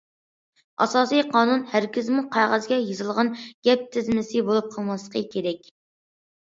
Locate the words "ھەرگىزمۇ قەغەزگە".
1.75-2.81